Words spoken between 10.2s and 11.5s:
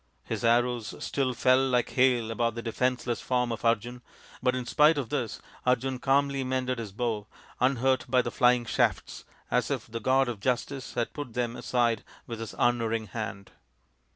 of justice had put